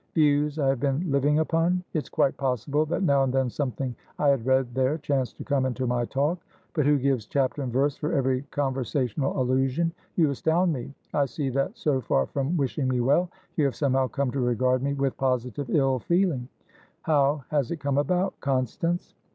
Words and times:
"Views 0.15 0.57
I 0.57 0.67
have 0.69 0.79
been 0.79 1.03
'living 1.11 1.37
upon?' 1.37 1.83
It's 1.93 2.09
quite 2.09 2.35
possible 2.35 2.87
that 2.87 3.03
now 3.03 3.21
and 3.23 3.31
then 3.31 3.51
something 3.51 3.95
I 4.17 4.29
had 4.29 4.47
read 4.47 4.73
there 4.73 4.97
chanced 4.97 5.37
to 5.37 5.43
come 5.43 5.67
into 5.67 5.85
my 5.85 6.05
talk; 6.05 6.39
but 6.73 6.87
who 6.87 6.97
gives 6.97 7.27
chapter 7.27 7.61
and 7.61 7.71
verse 7.71 7.97
for 7.97 8.11
every 8.11 8.41
conversational 8.49 9.39
allusion? 9.39 9.91
You 10.15 10.31
astound 10.31 10.73
me. 10.73 10.91
I 11.13 11.25
see 11.27 11.49
that, 11.49 11.77
so 11.77 12.01
far 12.01 12.25
from 12.25 12.57
wishing 12.57 12.87
me 12.87 12.99
well, 12.99 13.29
you 13.57 13.65
have 13.65 13.75
somehow 13.75 14.07
come 14.07 14.31
to 14.31 14.39
regard 14.39 14.81
me 14.81 14.95
with 14.95 15.15
positive 15.17 15.69
ill 15.69 15.99
feeling. 15.99 16.47
How 17.03 17.43
has 17.51 17.69
it 17.69 17.77
come 17.79 17.99
about, 17.99 18.39
Constance?" 18.39 19.13